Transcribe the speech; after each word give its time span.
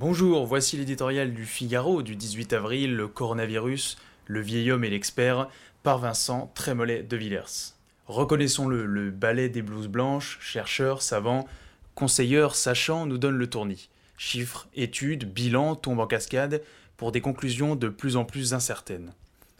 Bonjour, 0.00 0.46
voici 0.46 0.78
l'éditorial 0.78 1.34
du 1.34 1.44
Figaro 1.44 2.00
du 2.00 2.16
18 2.16 2.54
avril, 2.54 2.96
le 2.96 3.06
coronavirus, 3.06 3.98
le 4.28 4.40
vieil 4.40 4.70
homme 4.70 4.82
et 4.84 4.88
l'expert, 4.88 5.50
par 5.82 5.98
Vincent 5.98 6.50
Trémollet 6.54 7.02
de 7.02 7.18
Villers. 7.18 7.74
Reconnaissons-le, 8.06 8.86
le 8.86 9.10
ballet 9.10 9.50
des 9.50 9.60
blouses 9.60 9.88
blanches, 9.88 10.38
chercheurs, 10.40 11.02
savants, 11.02 11.46
conseilleurs, 11.94 12.54
sachants, 12.54 13.04
nous 13.04 13.18
donne 13.18 13.36
le 13.36 13.50
tournis. 13.50 13.90
Chiffres, 14.16 14.68
études, 14.74 15.30
bilans 15.30 15.76
tombent 15.76 16.00
en 16.00 16.06
cascade 16.06 16.62
pour 16.96 17.12
des 17.12 17.20
conclusions 17.20 17.76
de 17.76 17.90
plus 17.90 18.16
en 18.16 18.24
plus 18.24 18.54
incertaines. 18.54 19.12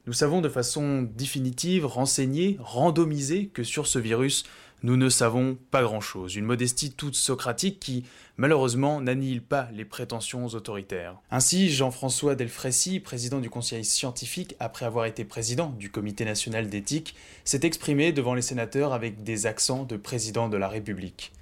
Nous 0.06 0.14
savons 0.14 0.40
de 0.40 0.48
façon 0.48 1.02
définitive, 1.02 1.84
renseignée, 1.84 2.56
randomisée 2.60 3.48
que 3.48 3.62
sur 3.62 3.86
ce 3.86 3.98
virus, 3.98 4.44
nous 4.82 4.96
ne 4.96 5.08
savons 5.08 5.58
pas 5.70 5.82
grand-chose. 5.82 6.36
Une 6.36 6.44
modestie 6.44 6.92
toute 6.92 7.14
socratique 7.14 7.80
qui, 7.80 8.04
malheureusement, 8.36 9.00
n'annihile 9.00 9.42
pas 9.42 9.68
les 9.74 9.84
prétentions 9.84 10.46
autoritaires. 10.46 11.16
Ainsi, 11.30 11.70
Jean-François 11.70 12.34
Delfrécy, 12.34 13.00
président 13.00 13.40
du 13.40 13.50
conseil 13.50 13.84
scientifique, 13.84 14.56
après 14.58 14.86
avoir 14.86 15.04
été 15.04 15.24
président 15.24 15.70
du 15.78 15.90
comité 15.90 16.24
national 16.24 16.68
d'éthique, 16.68 17.14
s'est 17.44 17.60
exprimé 17.64 18.12
devant 18.12 18.34
les 18.34 18.42
sénateurs 18.42 18.92
avec 18.92 19.22
des 19.22 19.46
accents 19.46 19.84
de 19.84 19.96
président 19.96 20.48
de 20.48 20.56
la 20.56 20.68
République. 20.68 21.32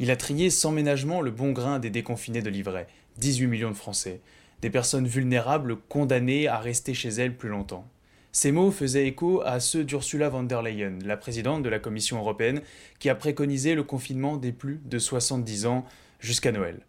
Il 0.00 0.10
a 0.10 0.16
trié 0.16 0.50
sans 0.50 0.72
ménagement 0.72 1.20
le 1.20 1.30
bon 1.30 1.52
grain 1.52 1.78
des 1.78 1.90
déconfinés 1.90 2.42
de 2.42 2.50
livret, 2.50 2.88
18 3.18 3.46
millions 3.46 3.70
de 3.70 3.76
Français, 3.76 4.20
des 4.60 4.70
personnes 4.70 5.06
vulnérables 5.06 5.76
condamnées 5.76 6.48
à 6.48 6.58
rester 6.58 6.94
chez 6.94 7.10
elles 7.10 7.36
plus 7.36 7.48
longtemps. 7.48 7.88
Ces 8.32 8.52
mots 8.52 8.70
faisaient 8.70 9.06
écho 9.06 9.40
à 9.44 9.58
ceux 9.58 9.84
d'Ursula 9.84 10.28
von 10.28 10.42
der 10.42 10.62
Leyen, 10.62 10.98
la 11.04 11.16
présidente 11.16 11.62
de 11.62 11.68
la 11.68 11.78
Commission 11.78 12.18
européenne, 12.18 12.60
qui 12.98 13.08
a 13.08 13.14
préconisé 13.14 13.74
le 13.74 13.82
confinement 13.82 14.36
des 14.36 14.52
plus 14.52 14.80
de 14.84 14.98
70 14.98 15.66
ans 15.66 15.84
jusqu'à 16.20 16.52
Noël. 16.52 16.80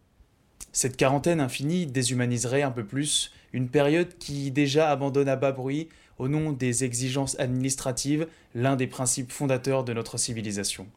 Cette 0.71 0.97
quarantaine 0.97 1.39
infinie 1.39 1.87
déshumaniserait 1.87 2.61
un 2.61 2.71
peu 2.71 2.85
plus 2.85 3.31
une 3.53 3.69
période 3.69 4.17
qui 4.19 4.51
déjà 4.51 4.91
abandonne 4.91 5.29
à 5.29 5.35
bas 5.35 5.51
bruit, 5.51 5.89
au 6.19 6.27
nom 6.27 6.51
des 6.51 6.83
exigences 6.83 7.39
administratives, 7.39 8.27
l'un 8.53 8.75
des 8.75 8.87
principes 8.87 9.31
fondateurs 9.31 9.83
de 9.83 9.93
notre 9.93 10.17
civilisation. 10.17 10.87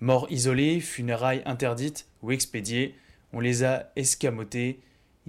Morts 0.00 0.26
isolés, 0.30 0.80
funérailles 0.80 1.42
interdites 1.44 2.06
ou 2.22 2.32
expédiées, 2.32 2.94
on 3.32 3.40
les 3.40 3.62
a 3.62 3.92
escamotés, 3.96 4.80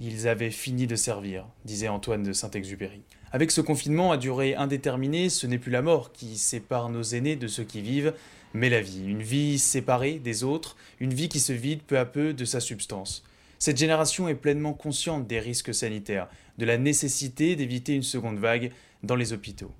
ils 0.02 0.26
avaient 0.26 0.50
fini 0.50 0.88
de 0.88 0.96
servir, 0.96 1.46
disait 1.64 1.86
Antoine 1.86 2.24
de 2.24 2.32
Saint-Exupéry. 2.32 3.02
Avec 3.30 3.52
ce 3.52 3.60
confinement 3.60 4.10
à 4.10 4.16
durée 4.16 4.56
indéterminée, 4.56 5.28
ce 5.28 5.46
n'est 5.46 5.58
plus 5.58 5.70
la 5.70 5.80
mort 5.80 6.12
qui 6.12 6.36
sépare 6.36 6.88
nos 6.88 7.02
aînés 7.02 7.36
de 7.36 7.46
ceux 7.46 7.62
qui 7.62 7.80
vivent, 7.80 8.12
mais 8.52 8.68
la 8.68 8.82
vie, 8.82 9.06
une 9.06 9.22
vie 9.22 9.60
séparée 9.60 10.18
des 10.18 10.42
autres, 10.42 10.76
une 10.98 11.14
vie 11.14 11.28
qui 11.28 11.38
se 11.38 11.52
vide 11.52 11.82
peu 11.82 11.98
à 11.98 12.04
peu 12.04 12.34
de 12.34 12.44
sa 12.44 12.58
substance. 12.58 13.22
Cette 13.60 13.76
génération 13.76 14.28
est 14.28 14.34
pleinement 14.34 14.72
consciente 14.72 15.28
des 15.28 15.38
risques 15.38 15.72
sanitaires, 15.72 16.28
de 16.58 16.64
la 16.64 16.78
nécessité 16.78 17.54
d'éviter 17.54 17.94
une 17.94 18.02
seconde 18.02 18.38
vague 18.38 18.72
dans 19.04 19.16
les 19.16 19.32
hôpitaux. 19.32 19.72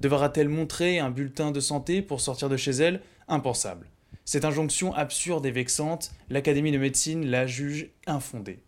Devra-t-elle 0.00 0.48
montrer 0.48 0.98
un 0.98 1.10
bulletin 1.10 1.52
de 1.52 1.60
santé 1.60 2.02
pour 2.02 2.20
sortir 2.20 2.48
de 2.48 2.56
chez 2.56 2.72
elle? 2.72 3.00
Impensable. 3.28 3.86
Cette 4.24 4.44
injonction 4.44 4.92
absurde 4.92 5.46
et 5.46 5.52
vexante, 5.52 6.10
l'Académie 6.30 6.72
de 6.72 6.78
médecine 6.78 7.26
la 7.26 7.46
juge 7.46 7.90
infondée. 8.06 8.58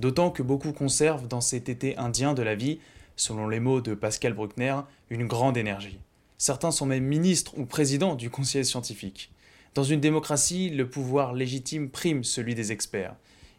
D'autant 0.00 0.30
que 0.30 0.42
beaucoup 0.42 0.72
conservent 0.72 1.28
dans 1.28 1.40
cet 1.40 1.68
été 1.68 1.96
indien 1.96 2.34
de 2.34 2.42
la 2.42 2.54
vie 2.54 2.78
selon 3.16 3.48
les 3.48 3.60
mots 3.60 3.80
de 3.80 3.94
Pascal 3.94 4.32
Bruckner, 4.32 4.76
une 5.08 5.26
grande 5.26 5.56
énergie. 5.56 6.00
Certains 6.38 6.72
sont 6.72 6.86
même 6.86 7.04
ministres 7.04 7.52
ou 7.56 7.64
présidents 7.64 8.16
du 8.16 8.28
conseil 8.28 8.64
scientifique. 8.64 9.30
Dans 9.74 9.84
une 9.84 10.00
démocratie, 10.00 10.70
le 10.70 10.88
pouvoir 10.88 11.32
légitime 11.32 11.90
prime 11.90 12.24
celui 12.24 12.54
des 12.54 12.72
experts. 12.72 13.14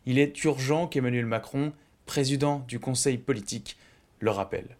Il 0.06 0.20
est 0.20 0.44
urgent 0.44 0.88
qu'Emmanuel 0.88 1.26
Macron, 1.26 1.74
président 2.06 2.64
du 2.68 2.80
conseil 2.80 3.18
politique, 3.18 3.78
le 4.20 4.32
rappelle. 4.32 4.78